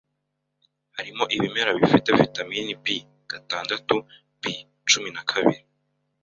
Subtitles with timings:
[0.95, 3.95] Harimo ibimera bifite vitamin Bgatandatu
[4.41, 5.61] ,Bcumi na kabiri